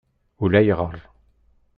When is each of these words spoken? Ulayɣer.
Ulayɣer. 0.43 0.97